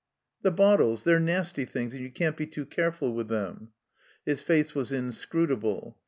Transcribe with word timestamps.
"The 0.41 0.49
bottles. 0.49 1.03
They're 1.03 1.19
nasty 1.19 1.63
things, 1.63 1.93
and 1.93 2.01
you 2.01 2.09
can't 2.09 2.35
be 2.35 2.47
too 2.47 2.65
careftd 2.65 3.13
with 3.13 3.27
them." 3.27 3.69
His 4.25 4.41
face 4.41 4.73
was 4.73 4.91
inscrutable. 4.91 5.95